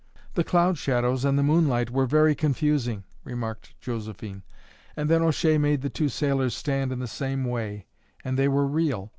"The 0.33 0.43
cloud 0.43 0.79
shadows 0.79 1.23
and 1.25 1.37
the 1.37 1.43
moonlight 1.43 1.91
were 1.91 2.07
very 2.07 2.33
confusing," 2.33 3.03
remarked 3.23 3.79
Josephine; 3.79 4.41
"and 4.97 5.07
then 5.09 5.21
O'Shea 5.21 5.59
made 5.59 5.81
the 5.83 5.91
two 5.91 6.09
sailors 6.09 6.55
stand 6.55 6.91
in 6.91 6.97
the 6.97 7.05
same 7.07 7.43
way, 7.45 7.85
and 8.25 8.35
they 8.35 8.47
were 8.47 8.65
real. 8.65 9.09